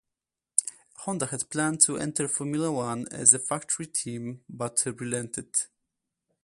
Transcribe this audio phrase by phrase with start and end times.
[0.95, 5.55] Honda had planned to enter Formula One as a factory team, but relented.